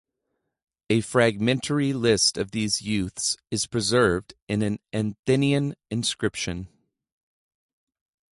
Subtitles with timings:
[0.89, 6.69] A fragmentary list of these youths is preserved in an Athenian inscription.